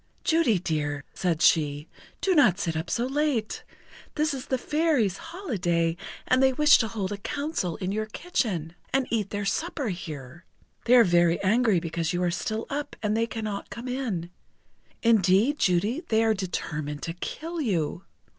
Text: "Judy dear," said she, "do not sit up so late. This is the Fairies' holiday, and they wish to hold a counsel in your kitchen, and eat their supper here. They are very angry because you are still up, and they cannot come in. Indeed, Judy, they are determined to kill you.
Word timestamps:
"Judy 0.23 0.57
dear," 0.57 1.03
said 1.13 1.43
she, 1.43 1.87
"do 2.21 2.33
not 2.33 2.57
sit 2.57 2.75
up 2.75 2.89
so 2.89 3.05
late. 3.05 3.63
This 4.15 4.33
is 4.33 4.47
the 4.47 4.57
Fairies' 4.57 5.19
holiday, 5.29 5.95
and 6.27 6.41
they 6.41 6.53
wish 6.53 6.79
to 6.79 6.87
hold 6.87 7.11
a 7.11 7.17
counsel 7.17 7.75
in 7.75 7.91
your 7.91 8.07
kitchen, 8.07 8.73
and 8.91 9.05
eat 9.11 9.29
their 9.29 9.45
supper 9.45 9.89
here. 9.89 10.43
They 10.85 10.95
are 10.95 11.03
very 11.03 11.39
angry 11.43 11.79
because 11.79 12.13
you 12.13 12.23
are 12.23 12.31
still 12.31 12.65
up, 12.67 12.95
and 13.03 13.15
they 13.15 13.27
cannot 13.27 13.69
come 13.69 13.87
in. 13.87 14.31
Indeed, 15.03 15.59
Judy, 15.59 16.01
they 16.09 16.23
are 16.23 16.33
determined 16.33 17.03
to 17.03 17.13
kill 17.13 17.61
you. 17.61 18.03